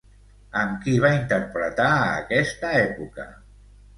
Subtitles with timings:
[0.61, 3.29] Amb qui va interpretar a aquesta època?